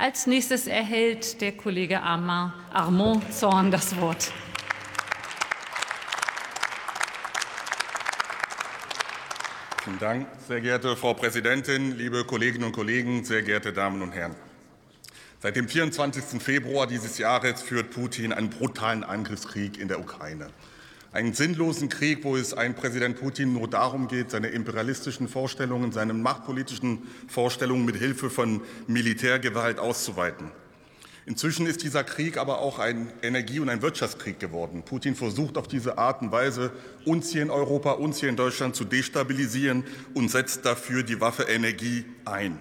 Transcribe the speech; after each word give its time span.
Als 0.00 0.28
nächstes 0.28 0.68
erhält 0.68 1.40
der 1.40 1.50
Kollege 1.56 2.00
Armand 2.00 3.34
Zorn 3.34 3.72
das 3.72 4.00
Wort. 4.00 4.30
Vielen 9.82 9.98
Dank, 9.98 10.28
sehr 10.46 10.60
geehrte 10.60 10.94
Frau 10.94 11.14
Präsidentin, 11.14 11.98
liebe 11.98 12.24
Kolleginnen 12.24 12.66
und 12.66 12.72
Kollegen, 12.72 13.24
sehr 13.24 13.42
geehrte 13.42 13.72
Damen 13.72 14.00
und 14.00 14.12
Herren. 14.12 14.36
Seit 15.40 15.56
dem 15.56 15.66
24. 15.66 16.40
Februar 16.40 16.86
dieses 16.86 17.18
Jahres 17.18 17.60
führt 17.62 17.90
Putin 17.90 18.32
einen 18.32 18.50
brutalen 18.50 19.02
Angriffskrieg 19.02 19.78
in 19.78 19.88
der 19.88 19.98
Ukraine. 19.98 20.50
Einen 21.10 21.32
sinnlosen 21.32 21.88
Krieg, 21.88 22.22
wo 22.22 22.36
es 22.36 22.52
einem 22.52 22.74
Präsident 22.74 23.18
Putin 23.18 23.54
nur 23.54 23.68
darum 23.68 24.08
geht, 24.08 24.30
seine 24.30 24.48
imperialistischen 24.48 25.26
Vorstellungen, 25.26 25.90
seine 25.90 26.12
machtpolitischen 26.12 27.02
Vorstellungen 27.28 27.86
mit 27.86 27.96
Hilfe 27.96 28.28
von 28.28 28.60
Militärgewalt 28.86 29.78
auszuweiten. 29.78 30.50
Inzwischen 31.24 31.66
ist 31.66 31.82
dieser 31.82 32.04
Krieg 32.04 32.36
aber 32.36 32.60
auch 32.60 32.78
ein 32.78 33.10
Energie- 33.22 33.60
und 33.60 33.68
ein 33.68 33.82
Wirtschaftskrieg 33.82 34.38
geworden. 34.38 34.82
Putin 34.82 35.14
versucht 35.14 35.56
auf 35.58 35.66
diese 35.66 35.98
Art 35.98 36.22
und 36.22 36.30
Weise, 36.30 36.72
uns 37.04 37.30
hier 37.30 37.42
in 37.42 37.50
Europa, 37.50 37.92
uns 37.92 38.20
hier 38.20 38.28
in 38.28 38.36
Deutschland 38.36 38.76
zu 38.76 38.84
destabilisieren 38.84 39.84
und 40.14 40.30
setzt 40.30 40.64
dafür 40.64 41.02
die 41.02 41.20
Waffe 41.20 41.44
Energie 41.44 42.04
ein. 42.24 42.58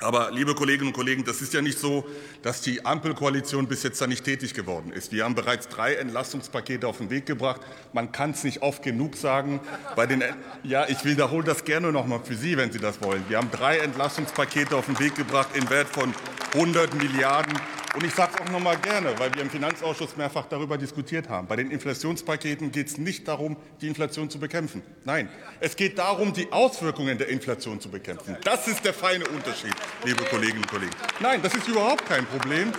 Aber, 0.00 0.30
liebe 0.30 0.54
Kolleginnen 0.54 0.88
und 0.88 0.94
Kollegen, 0.94 1.24
das 1.24 1.42
ist 1.42 1.52
ja 1.52 1.60
nicht 1.60 1.78
so, 1.78 2.06
dass 2.42 2.62
die 2.62 2.84
Ampelkoalition 2.86 3.66
bis 3.66 3.82
jetzt 3.82 4.00
da 4.00 4.06
nicht 4.06 4.24
tätig 4.24 4.54
geworden 4.54 4.92
ist. 4.92 5.12
Wir 5.12 5.24
haben 5.24 5.34
bereits 5.34 5.68
drei 5.68 5.94
Entlastungspakete 5.94 6.88
auf 6.88 6.98
den 6.98 7.10
Weg 7.10 7.26
gebracht. 7.26 7.60
Man 7.92 8.10
kann 8.10 8.30
es 8.30 8.42
nicht 8.42 8.62
oft 8.62 8.82
genug 8.82 9.16
sagen. 9.16 9.60
Bei 9.96 10.06
den, 10.06 10.24
ja, 10.62 10.88
ich 10.88 11.04
wiederhole 11.04 11.44
das 11.44 11.64
gerne 11.64 11.92
noch 11.92 12.06
mal 12.06 12.20
für 12.20 12.34
Sie, 12.34 12.56
wenn 12.56 12.72
Sie 12.72 12.78
das 12.78 13.02
wollen. 13.02 13.24
Wir 13.28 13.36
haben 13.36 13.50
drei 13.50 13.78
Entlastungspakete 13.78 14.74
auf 14.74 14.86
den 14.86 14.98
Weg 14.98 15.16
gebracht 15.16 15.50
in 15.54 15.68
Wert 15.68 15.88
von 15.88 16.14
100 16.54 16.94
Milliarden 16.94 17.52
und 17.94 18.04
ich 18.04 18.14
sage 18.14 18.32
es 18.34 18.40
auch 18.40 18.50
noch 18.50 18.60
mal 18.60 18.76
gerne, 18.76 19.18
weil 19.18 19.34
wir 19.34 19.42
im 19.42 19.50
Finanzausschuss 19.50 20.16
mehrfach 20.16 20.46
darüber 20.46 20.78
diskutiert 20.78 21.28
haben. 21.28 21.46
Bei 21.46 21.56
den 21.56 21.70
Inflationspaketen 21.70 22.70
geht 22.72 22.86
es 22.86 22.98
nicht 22.98 23.26
darum, 23.26 23.56
die 23.80 23.88
Inflation 23.88 24.30
zu 24.30 24.38
bekämpfen. 24.38 24.82
Nein, 25.04 25.28
es 25.60 25.76
geht 25.76 25.98
darum, 25.98 26.32
die 26.32 26.50
Auswirkungen 26.52 27.18
der 27.18 27.28
Inflation 27.28 27.80
zu 27.80 27.90
bekämpfen. 27.90 28.36
Das 28.44 28.68
ist 28.68 28.84
der 28.84 28.94
feine 28.94 29.26
Unterschied, 29.28 29.74
liebe 30.04 30.24
Kolleginnen 30.24 30.62
und 30.62 30.70
Kollegen. 30.70 30.92
Nein, 31.20 31.40
das 31.42 31.54
ist 31.54 31.68
überhaupt 31.68 32.06
kein 32.06 32.24
Problem. 32.26 32.72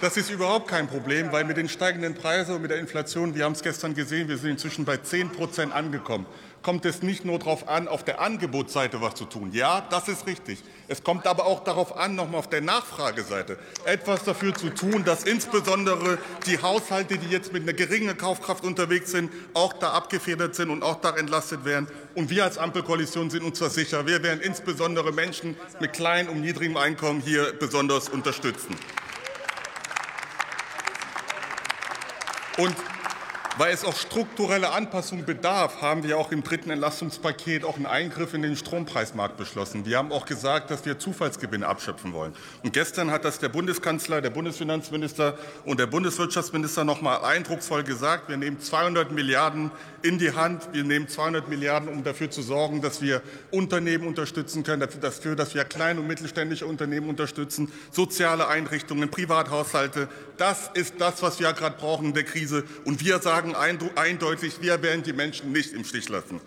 Das 0.00 0.16
ist 0.16 0.30
überhaupt 0.30 0.68
kein 0.68 0.88
Problem, 0.88 1.30
weil 1.30 1.44
mit 1.44 1.58
den 1.58 1.68
steigenden 1.68 2.14
Preisen 2.14 2.54
und 2.54 2.62
mit 2.62 2.70
der 2.70 2.78
Inflation, 2.78 3.34
wir 3.34 3.44
haben 3.44 3.52
es 3.52 3.62
gestern 3.62 3.94
gesehen, 3.94 4.28
wir 4.28 4.38
sind 4.38 4.52
inzwischen 4.52 4.86
bei 4.86 4.96
10 4.96 5.30
Prozent 5.30 5.74
angekommen 5.74 6.26
kommt 6.62 6.84
es 6.84 7.02
nicht 7.02 7.24
nur 7.24 7.38
darauf 7.38 7.68
an, 7.68 7.88
auf 7.88 8.04
der 8.04 8.20
Angebotsseite 8.20 9.00
was 9.00 9.14
zu 9.14 9.24
tun. 9.24 9.50
Ja, 9.52 9.86
das 9.90 10.08
ist 10.08 10.26
richtig. 10.26 10.62
Es 10.88 11.02
kommt 11.02 11.26
aber 11.26 11.46
auch 11.46 11.64
darauf 11.64 11.96
an, 11.96 12.14
nochmal 12.14 12.40
auf 12.40 12.50
der 12.50 12.60
Nachfrageseite 12.60 13.58
etwas 13.84 14.24
dafür 14.24 14.54
zu 14.54 14.70
tun, 14.70 15.04
dass 15.04 15.24
insbesondere 15.24 16.18
die 16.46 16.60
Haushalte, 16.60 17.18
die 17.18 17.28
jetzt 17.28 17.52
mit 17.52 17.62
einer 17.62 17.72
geringen 17.72 18.16
Kaufkraft 18.16 18.64
unterwegs 18.64 19.10
sind, 19.10 19.32
auch 19.54 19.72
da 19.74 19.92
abgefedert 19.92 20.54
sind 20.54 20.70
und 20.70 20.82
auch 20.82 21.00
da 21.00 21.16
entlastet 21.16 21.64
werden. 21.64 21.86
Und 22.14 22.30
wir 22.30 22.44
als 22.44 22.58
Ampelkoalition 22.58 23.30
sind 23.30 23.42
uns 23.42 23.58
zwar 23.58 23.70
sicher, 23.70 24.06
wir 24.06 24.22
werden 24.22 24.40
insbesondere 24.40 25.12
Menschen 25.12 25.56
mit 25.80 25.92
kleinem 25.92 26.30
und 26.30 26.40
niedrigem 26.40 26.76
Einkommen 26.76 27.20
hier 27.20 27.54
besonders 27.58 28.08
unterstützen. 28.08 28.76
Und 32.56 32.74
weil 33.58 33.74
es 33.74 33.84
auch 33.84 33.96
strukturelle 33.96 34.70
Anpassungen 34.70 35.24
bedarf, 35.24 35.82
haben 35.82 36.02
wir 36.02 36.18
auch 36.18 36.32
im 36.32 36.42
dritten 36.42 36.70
Entlastungspaket 36.70 37.64
auch 37.64 37.76
einen 37.76 37.86
Eingriff 37.86 38.34
in 38.34 38.42
den 38.42 38.56
Strompreismarkt 38.56 39.36
beschlossen. 39.36 39.84
Wir 39.84 39.98
haben 39.98 40.12
auch 40.12 40.24
gesagt, 40.24 40.70
dass 40.70 40.84
wir 40.84 40.98
Zufallsgewinne 40.98 41.66
abschöpfen 41.66 42.12
wollen. 42.12 42.32
Und 42.62 42.72
gestern 42.72 43.10
hat 43.10 43.24
das 43.24 43.38
der 43.38 43.48
Bundeskanzler, 43.48 44.20
der 44.20 44.30
Bundesfinanzminister 44.30 45.36
und 45.64 45.80
der 45.80 45.86
Bundeswirtschaftsminister 45.86 46.84
noch 46.84 47.00
mal 47.02 47.18
eindrucksvoll 47.18 47.82
gesagt. 47.82 48.28
Wir 48.28 48.36
nehmen 48.36 48.60
200 48.60 49.12
Milliarden 49.12 49.70
in 50.02 50.18
die 50.18 50.32
Hand. 50.32 50.68
Wir 50.72 50.84
nehmen 50.84 51.08
200 51.08 51.48
Milliarden, 51.48 51.88
um 51.88 52.04
dafür 52.04 52.30
zu 52.30 52.42
sorgen, 52.42 52.80
dass 52.80 53.02
wir 53.02 53.22
Unternehmen 53.50 54.06
unterstützen 54.06 54.62
können, 54.62 54.86
dafür, 55.00 55.36
dass 55.36 55.54
wir 55.54 55.64
kleine 55.64 56.00
und 56.00 56.06
mittelständische 56.06 56.66
Unternehmen 56.66 57.08
unterstützen, 57.08 57.70
soziale 57.90 58.48
Einrichtungen, 58.48 59.10
Privathaushalte. 59.10 60.08
Das 60.36 60.70
ist 60.74 60.94
das, 60.98 61.22
was 61.22 61.40
wir 61.40 61.52
gerade 61.52 61.76
brauchen 61.76 62.06
in 62.06 62.14
der 62.14 62.24
Krise. 62.24 62.64
Und 62.84 63.04
wir 63.04 63.18
sagen, 63.18 63.39
sagen 63.40 63.56
eindeutig, 63.96 64.60
wir 64.60 64.82
werden 64.82 65.02
die 65.02 65.14
Menschen 65.14 65.52
nicht 65.52 65.72
im 65.72 65.84
Stich 65.84 66.10
lassen. 66.10 66.42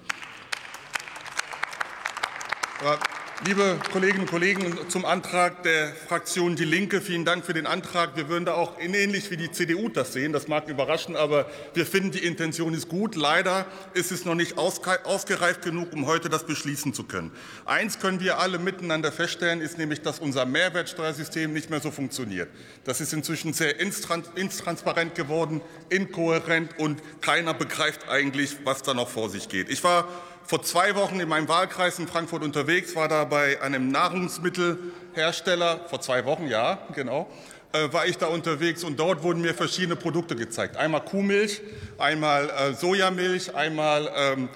Liebe 3.46 3.78
Kolleginnen 3.92 4.22
und 4.22 4.30
Kollegen, 4.30 4.78
zum 4.88 5.04
Antrag 5.04 5.64
der 5.64 5.90
Fraktion 5.90 6.56
Die 6.56 6.64
Linke, 6.64 7.02
vielen 7.02 7.26
Dank 7.26 7.46
für 7.46 7.52
den 7.52 7.66
Antrag. 7.66 8.16
Wir 8.16 8.30
würden 8.30 8.46
da 8.46 8.54
auch 8.54 8.80
ähnlich 8.80 9.32
wie 9.32 9.38
die 9.38 9.52
CDU 9.52 9.90
das 9.90 10.14
sehen. 10.14 10.32
Das 10.32 10.48
mag 10.48 10.70
überraschen, 10.70 11.18
aber 11.18 11.48
wir 11.74 11.86
finden, 11.86 12.12
die 12.12 12.24
Intention 12.24 12.74
ist 12.74 12.88
gut. 12.88 13.16
Leider 13.16 13.66
ist 13.96 14.14
es 14.14 14.24
noch 14.24 14.36
nicht 14.36 14.58
ausgereift 14.58 15.62
genug, 15.62 15.92
um 15.92 16.06
heute 16.06 16.30
das 16.30 16.46
beschließen 16.46 16.94
zu 16.94 17.04
können. 17.04 17.32
Eins 17.66 18.00
können 18.00 18.22
wir 18.22 18.40
alle 18.40 18.60
miteinander 18.60 19.12
feststellen, 19.12 19.60
ist 19.60 19.78
nämlich, 19.78 20.02
dass 20.02 20.20
unser 20.20 20.46
Mehrwertsteuersystem 20.46 21.52
nicht 21.52 21.70
mehr 21.70 21.82
so 21.82 21.92
funktioniert. 21.92 22.48
Das 22.86 23.02
ist 23.02 23.12
inzwischen 23.12 23.52
sehr 23.52 23.78
intransparent 23.78 25.16
geworden, 25.16 25.60
inkohärent 25.90 26.80
und 26.80 27.02
keiner 27.20 27.54
begreift 27.54 28.08
eigentlich, 28.08 28.56
was 28.64 28.84
da 28.84 28.94
noch 28.94 29.10
vor 29.10 29.30
sich 29.30 29.50
geht. 29.50 29.70
Ich 29.70 29.84
war 29.84 30.08
vor 30.46 30.62
zwei 30.62 30.96
Wochen 30.96 31.20
in 31.20 31.30
meinem 31.30 31.48
Wahlkreis 31.48 32.00
in 32.00 32.08
Frankfurt 32.08 32.44
unterwegs, 32.44 32.96
war 32.96 33.08
da 33.08 33.24
bei 33.26 33.62
einem 33.62 33.90
Nahrungsmittelhersteller, 33.90 35.82
vor 35.90 36.02
zwei 36.02 36.26
Wochen, 36.26 36.48
ja, 36.48 36.80
genau, 36.94 37.30
äh, 37.72 37.92
war 37.92 38.06
ich 38.06 38.18
da 38.18 38.28
unterwegs 38.28 38.84
und 38.84 39.00
dort 39.00 39.24
wurden 39.24 39.42
mir 39.42 39.54
verschiedene 39.54 39.96
Produkte 39.96 40.36
gezeigt. 40.36 40.78
Einmal 40.78 41.04
Kuhmilch, 41.06 41.62
einmal 41.98 42.50
äh, 42.50 42.74
Sojamilch, 42.74 43.56
einmal 43.56 44.12
ähm, 44.16 44.50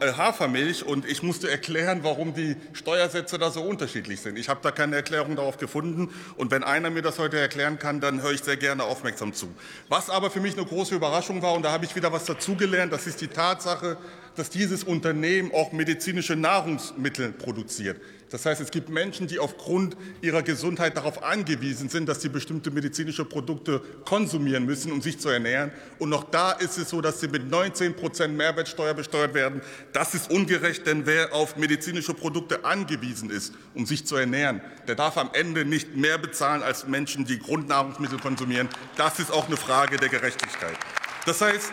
äh, 0.00 0.12
Hafermilch 0.12 0.84
und 0.84 1.04
ich 1.04 1.22
musste 1.22 1.50
erklären, 1.50 2.00
warum 2.02 2.32
die 2.32 2.56
Steuersätze 2.72 3.38
da 3.38 3.50
so 3.50 3.62
unterschiedlich 3.62 4.20
sind. 4.20 4.38
Ich 4.38 4.48
habe 4.48 4.60
da 4.62 4.70
keine 4.70 4.96
Erklärung 4.96 5.36
darauf 5.36 5.58
gefunden 5.58 6.10
und 6.36 6.50
wenn 6.50 6.62
einer 6.62 6.90
mir 6.90 7.02
das 7.02 7.18
heute 7.18 7.38
erklären 7.38 7.78
kann, 7.78 8.00
dann 8.00 8.22
höre 8.22 8.32
ich 8.32 8.42
sehr 8.42 8.56
gerne 8.56 8.84
aufmerksam 8.84 9.34
zu. 9.34 9.48
Was 9.88 10.10
aber 10.10 10.30
für 10.30 10.40
mich 10.40 10.56
eine 10.56 10.64
große 10.64 10.94
Überraschung 10.94 11.42
war 11.42 11.54
und 11.54 11.64
da 11.64 11.72
habe 11.72 11.84
ich 11.84 11.96
wieder 11.96 12.12
was 12.12 12.24
dazugelernt, 12.24 12.92
das 12.92 13.06
ist 13.06 13.20
die 13.20 13.28
Tatsache, 13.28 13.96
dass 14.36 14.50
dieses 14.50 14.84
Unternehmen 14.84 15.52
auch 15.52 15.72
medizinische 15.72 16.36
Nahrungsmittel 16.36 17.32
produziert. 17.32 18.00
Das 18.34 18.46
heißt, 18.46 18.60
es 18.60 18.72
gibt 18.72 18.88
Menschen, 18.88 19.28
die 19.28 19.38
aufgrund 19.38 19.96
ihrer 20.20 20.42
Gesundheit 20.42 20.96
darauf 20.96 21.22
angewiesen 21.22 21.88
sind, 21.88 22.08
dass 22.08 22.20
sie 22.20 22.28
bestimmte 22.28 22.72
medizinische 22.72 23.24
Produkte 23.24 23.80
konsumieren 24.04 24.66
müssen, 24.66 24.90
um 24.90 25.00
sich 25.00 25.20
zu 25.20 25.28
ernähren. 25.28 25.70
Und 26.00 26.08
noch 26.08 26.24
da 26.24 26.50
ist 26.50 26.76
es 26.76 26.90
so, 26.90 27.00
dass 27.00 27.20
sie 27.20 27.28
mit 27.28 27.48
19 27.48 27.94
Prozent 27.94 28.36
Mehrwertsteuer 28.36 28.92
besteuert 28.92 29.34
werden. 29.34 29.60
Das 29.92 30.14
ist 30.14 30.32
ungerecht, 30.32 30.84
denn 30.84 31.06
wer 31.06 31.32
auf 31.32 31.56
medizinische 31.56 32.12
Produkte 32.12 32.64
angewiesen 32.64 33.30
ist, 33.30 33.52
um 33.72 33.86
sich 33.86 34.04
zu 34.04 34.16
ernähren, 34.16 34.60
der 34.88 34.96
darf 34.96 35.16
am 35.16 35.30
Ende 35.32 35.64
nicht 35.64 35.94
mehr 35.94 36.18
bezahlen 36.18 36.64
als 36.64 36.88
Menschen, 36.88 37.24
die 37.24 37.38
Grundnahrungsmittel 37.38 38.18
konsumieren. 38.18 38.68
Das 38.96 39.20
ist 39.20 39.30
auch 39.30 39.46
eine 39.46 39.56
Frage 39.56 39.96
der 39.96 40.08
Gerechtigkeit. 40.08 40.76
Das 41.24 41.40
heißt, 41.40 41.70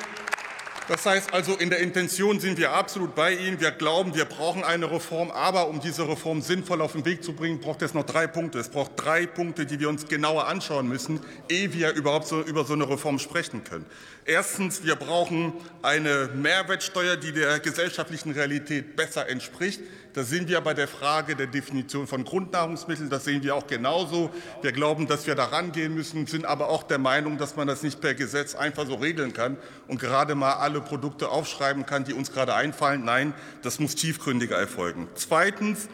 das 0.87 1.05
heißt 1.05 1.33
also, 1.33 1.55
in 1.55 1.69
der 1.69 1.79
Intention 1.79 2.39
sind 2.39 2.57
wir 2.57 2.73
absolut 2.73 3.15
bei 3.15 3.33
Ihnen. 3.33 3.59
Wir 3.59 3.71
glauben, 3.71 4.15
wir 4.15 4.25
brauchen 4.25 4.63
eine 4.63 4.91
Reform. 4.91 5.31
Aber 5.31 5.67
um 5.67 5.79
diese 5.79 6.07
Reform 6.07 6.41
sinnvoll 6.41 6.81
auf 6.81 6.93
den 6.93 7.05
Weg 7.05 7.23
zu 7.23 7.33
bringen, 7.33 7.59
braucht 7.59 7.81
es 7.81 7.93
noch 7.93 8.05
drei 8.05 8.27
Punkte. 8.27 8.59
Es 8.59 8.69
braucht 8.69 8.91
drei 8.95 9.25
Punkte, 9.25 9.65
die 9.65 9.79
wir 9.79 9.89
uns 9.89 10.07
genauer 10.07 10.47
anschauen 10.47 10.87
müssen, 10.87 11.19
ehe 11.49 11.73
wir 11.73 11.93
überhaupt 11.93 12.27
so 12.27 12.41
über 12.41 12.65
so 12.65 12.73
eine 12.73 12.89
Reform 12.89 13.19
sprechen 13.19 13.63
können. 13.63 13.85
Erstens, 14.25 14.83
wir 14.83 14.95
brauchen 14.95 15.53
eine 15.81 16.29
Mehrwertsteuer, 16.35 17.17
die 17.17 17.31
der 17.31 17.59
gesellschaftlichen 17.59 18.31
Realität 18.31 18.95
besser 18.95 19.27
entspricht. 19.29 19.81
Da 20.13 20.23
sind 20.23 20.49
wir 20.49 20.59
bei 20.59 20.73
der 20.73 20.89
Frage 20.89 21.35
der 21.35 21.47
Definition 21.47 22.05
von 22.05 22.25
Grundnahrungsmitteln. 22.25 23.09
Das 23.09 23.23
sehen 23.23 23.43
wir 23.43 23.55
auch 23.55 23.67
genauso. 23.67 24.29
Wir 24.61 24.73
glauben, 24.73 25.07
dass 25.07 25.25
wir 25.25 25.35
da 25.35 25.45
rangehen 25.45 25.93
müssen, 25.93 26.27
sind 26.27 26.45
aber 26.45 26.69
auch 26.69 26.83
der 26.83 26.97
Meinung, 26.97 27.37
dass 27.37 27.55
man 27.55 27.67
das 27.67 27.81
nicht 27.81 28.01
per 28.01 28.13
Gesetz 28.13 28.53
einfach 28.53 28.85
so 28.85 28.95
regeln 28.95 29.31
kann 29.31 29.57
und 29.87 29.99
gerade 30.01 30.35
mal 30.35 30.53
alle 30.53 30.81
Produkte 30.81 31.29
aufschreiben 31.29 31.85
kann, 31.85 32.03
die 32.03 32.13
uns 32.13 32.31
gerade 32.33 32.53
einfallen. 32.53 33.05
Nein, 33.05 33.33
das 33.61 33.79
muss 33.79 33.95
tiefgründiger 33.95 34.57
erfolgen. 34.57 35.07
Zweitens, 35.15 35.87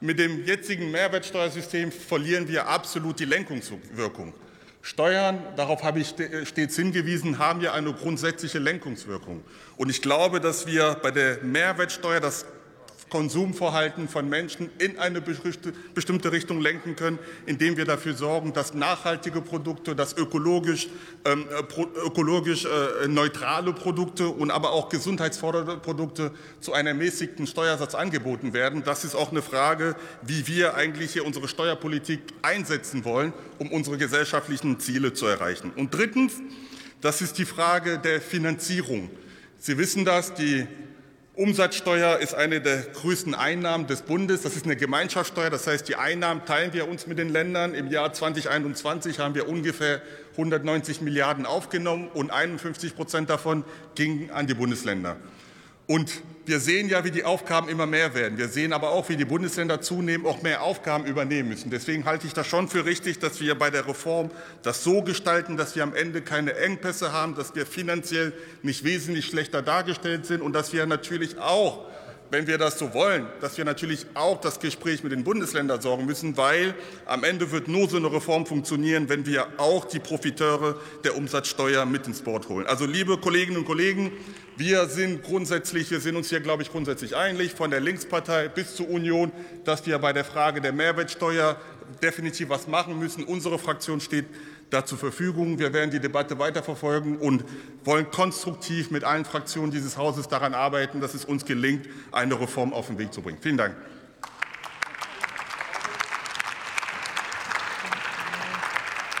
mit 0.00 0.18
dem 0.18 0.44
jetzigen 0.44 0.90
Mehrwertsteuersystem 0.90 1.90
verlieren 1.90 2.48
wir 2.48 2.68
absolut 2.68 3.18
die 3.18 3.24
Lenkungswirkung. 3.24 4.34
Steuern, 4.82 5.42
darauf 5.56 5.82
habe 5.82 6.00
ich 6.00 6.08
stets 6.44 6.76
hingewiesen, 6.76 7.38
haben 7.38 7.62
ja 7.62 7.72
eine 7.72 7.94
grundsätzliche 7.94 8.58
Lenkungswirkung. 8.58 9.42
Und 9.78 9.88
ich 9.88 10.02
glaube, 10.02 10.40
dass 10.40 10.66
wir 10.66 10.98
bei 11.02 11.10
der 11.10 11.38
Mehrwertsteuer 11.42 12.20
das 12.20 12.44
Konsumverhalten 13.14 14.08
von 14.08 14.28
Menschen 14.28 14.70
in 14.80 14.98
eine 14.98 15.20
bestimmte 15.20 16.32
Richtung 16.32 16.60
lenken 16.60 16.96
können, 16.96 17.20
indem 17.46 17.76
wir 17.76 17.84
dafür 17.84 18.14
sorgen, 18.14 18.52
dass 18.52 18.74
nachhaltige 18.74 19.40
Produkte, 19.40 19.94
dass 19.94 20.16
ökologisch, 20.16 20.88
ähm, 21.24 21.46
äh, 21.48 21.82
ökologisch 22.04 22.64
äh, 22.64 23.06
neutrale 23.06 23.72
Produkte 23.72 24.26
und 24.26 24.50
aber 24.50 24.72
auch 24.72 24.88
gesundheitsfordernde 24.88 25.76
Produkte 25.76 26.32
zu 26.60 26.72
einem 26.72 26.88
ermäßigten 26.88 27.46
Steuersatz 27.46 27.94
angeboten 27.94 28.52
werden. 28.52 28.82
Das 28.82 29.04
ist 29.04 29.14
auch 29.14 29.30
eine 29.30 29.42
Frage, 29.42 29.94
wie 30.22 30.48
wir 30.48 30.74
eigentlich 30.74 31.12
hier 31.12 31.24
unsere 31.24 31.46
Steuerpolitik 31.46 32.18
einsetzen 32.42 33.04
wollen, 33.04 33.32
um 33.58 33.70
unsere 33.70 33.96
gesellschaftlichen 33.96 34.80
Ziele 34.80 35.12
zu 35.12 35.26
erreichen. 35.26 35.70
Und 35.76 35.94
drittens, 35.94 36.40
das 37.00 37.22
ist 37.22 37.38
die 37.38 37.44
Frage 37.44 38.00
der 38.00 38.20
Finanzierung. 38.20 39.08
Sie 39.60 39.78
wissen 39.78 40.04
das, 40.04 40.34
die 40.34 40.66
Umsatzsteuer 41.36 42.18
ist 42.18 42.32
eine 42.34 42.60
der 42.60 42.82
größten 42.82 43.34
Einnahmen 43.34 43.88
des 43.88 44.02
Bundes. 44.02 44.42
Das 44.42 44.54
ist 44.54 44.66
eine 44.66 44.76
Gemeinschaftssteuer. 44.76 45.50
Das 45.50 45.66
heißt, 45.66 45.88
die 45.88 45.96
Einnahmen 45.96 46.44
teilen 46.44 46.72
wir 46.72 46.88
uns 46.88 47.08
mit 47.08 47.18
den 47.18 47.28
Ländern. 47.28 47.74
Im 47.74 47.90
Jahr 47.90 48.12
2021 48.12 49.18
haben 49.18 49.34
wir 49.34 49.48
ungefähr 49.48 50.00
190 50.32 51.00
Milliarden 51.00 51.44
aufgenommen 51.44 52.08
und 52.14 52.30
51 52.30 52.94
Prozent 52.94 53.30
davon 53.30 53.64
gingen 53.96 54.30
an 54.30 54.46
die 54.46 54.54
Bundesländer. 54.54 55.16
Und 55.88 56.22
wir 56.46 56.60
sehen 56.60 56.88
ja, 56.88 57.04
wie 57.04 57.10
die 57.10 57.24
Aufgaben 57.24 57.68
immer 57.68 57.86
mehr 57.86 58.14
werden. 58.14 58.36
Wir 58.36 58.48
sehen 58.48 58.72
aber 58.72 58.90
auch, 58.90 59.08
wie 59.08 59.16
die 59.16 59.24
Bundesländer 59.24 59.80
zunehmend 59.80 60.26
auch 60.26 60.42
mehr 60.42 60.62
Aufgaben 60.62 61.06
übernehmen 61.06 61.48
müssen. 61.48 61.70
Deswegen 61.70 62.04
halte 62.04 62.26
ich 62.26 62.34
das 62.34 62.46
schon 62.46 62.68
für 62.68 62.84
richtig, 62.84 63.18
dass 63.18 63.40
wir 63.40 63.54
bei 63.54 63.70
der 63.70 63.88
Reform 63.88 64.30
das 64.62 64.84
so 64.84 65.02
gestalten, 65.02 65.56
dass 65.56 65.74
wir 65.74 65.82
am 65.82 65.94
Ende 65.94 66.20
keine 66.20 66.54
Engpässe 66.54 67.12
haben, 67.12 67.34
dass 67.34 67.54
wir 67.54 67.66
finanziell 67.66 68.32
nicht 68.62 68.84
wesentlich 68.84 69.26
schlechter 69.26 69.62
dargestellt 69.62 70.26
sind 70.26 70.42
und 70.42 70.52
dass 70.52 70.72
wir 70.72 70.84
natürlich 70.86 71.38
auch 71.38 71.86
wenn 72.34 72.48
wir 72.48 72.58
das 72.58 72.80
so 72.80 72.92
wollen, 72.92 73.28
dass 73.40 73.56
wir 73.58 73.64
natürlich 73.64 74.06
auch 74.14 74.40
das 74.40 74.58
Gespräch 74.58 75.04
mit 75.04 75.12
den 75.12 75.22
Bundesländern 75.22 75.80
sorgen 75.80 76.04
müssen, 76.04 76.36
weil 76.36 76.74
am 77.06 77.22
Ende 77.22 77.52
wird 77.52 77.68
nur 77.68 77.88
so 77.88 77.96
eine 77.96 78.12
Reform 78.12 78.44
funktionieren, 78.44 79.08
wenn 79.08 79.24
wir 79.24 79.46
auch 79.56 79.84
die 79.84 80.00
Profiteure 80.00 80.74
der 81.04 81.16
Umsatzsteuer 81.16 81.86
mit 81.86 82.08
ins 82.08 82.22
Boot 82.22 82.48
holen. 82.48 82.66
Also 82.66 82.86
liebe 82.86 83.18
Kolleginnen 83.18 83.58
und 83.58 83.66
Kollegen, 83.66 84.10
wir 84.56 84.86
sind 84.86 85.22
grundsätzlich, 85.22 85.92
wir 85.92 86.00
sind 86.00 86.16
uns 86.16 86.28
hier, 86.28 86.40
glaube 86.40 86.64
ich, 86.64 86.72
grundsätzlich 86.72 87.14
einig, 87.14 87.52
von 87.52 87.70
der 87.70 87.78
Linkspartei 87.78 88.48
bis 88.48 88.74
zur 88.74 88.88
Union, 88.88 89.30
dass 89.64 89.86
wir 89.86 89.96
bei 90.00 90.12
der 90.12 90.24
Frage 90.24 90.60
der 90.60 90.72
Mehrwertsteuer 90.72 91.56
definitiv 92.02 92.48
was 92.48 92.66
machen 92.66 92.98
müssen. 92.98 93.24
Unsere 93.24 93.58
Fraktion 93.58 94.00
steht 94.00 94.26
da 94.70 94.84
zur 94.84 94.98
Verfügung. 94.98 95.58
Wir 95.58 95.72
werden 95.72 95.90
die 95.90 96.00
Debatte 96.00 96.38
weiterverfolgen 96.38 97.18
und 97.18 97.44
wollen 97.84 98.10
konstruktiv 98.10 98.90
mit 98.90 99.04
allen 99.04 99.24
Fraktionen 99.24 99.70
dieses 99.70 99.96
Hauses 99.96 100.28
daran 100.28 100.54
arbeiten, 100.54 101.00
dass 101.00 101.14
es 101.14 101.24
uns 101.24 101.44
gelingt, 101.44 101.86
eine 102.12 102.40
Reform 102.40 102.72
auf 102.72 102.88
den 102.88 102.98
Weg 102.98 103.12
zu 103.12 103.22
bringen. 103.22 103.38
Vielen 103.40 103.56
Dank. 103.56 103.76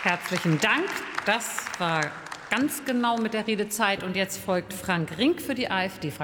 Herzlichen 0.02 0.60
Dank. 0.60 0.84
Das 1.24 1.64
war 1.78 2.10
ganz 2.50 2.84
genau 2.84 3.16
mit 3.16 3.32
der 3.32 3.46
Redezeit. 3.46 4.02
Und 4.02 4.16
jetzt 4.16 4.38
folgt 4.38 4.74
Frank 4.74 5.16
Rink 5.16 5.40
für 5.40 5.54
die 5.54 5.70
AfD-Fraktion. 5.70 6.22